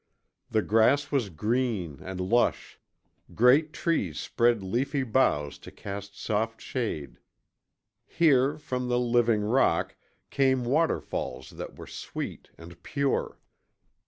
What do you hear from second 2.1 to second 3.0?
lush;